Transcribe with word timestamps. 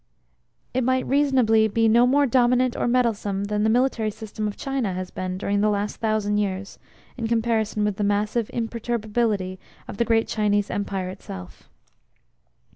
It 0.73 0.83
right 0.83 1.05
reasonably 1.05 1.67
be 1.67 1.87
no 1.87 2.07
more 2.07 2.25
dominant 2.25 2.75
or 2.75 2.87
meddlesome 2.87 3.43
than 3.43 3.61
the 3.61 3.69
military 3.69 4.09
system 4.09 4.47
of 4.47 4.57
China 4.57 4.93
has 4.95 5.11
been 5.11 5.37
during 5.37 5.61
the 5.61 5.69
last 5.69 5.97
thousand 5.97 6.37
years 6.39 6.79
in 7.17 7.27
comparison 7.27 7.85
with 7.85 7.97
the 7.97 8.03
massive 8.03 8.49
imperturbability 8.51 9.59
of 9.87 9.97
the 9.97 10.05
great 10.05 10.27
Chinese 10.27 10.71
Empire 10.71 11.09
itself. 11.09 11.69